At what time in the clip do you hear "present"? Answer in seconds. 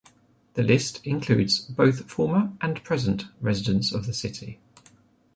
2.83-3.25